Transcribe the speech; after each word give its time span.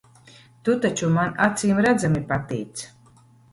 Tu 0.69 0.73
taču 0.85 1.09
man 1.17 1.37
acīmredzami 1.49 2.25
patīc. 2.35 2.87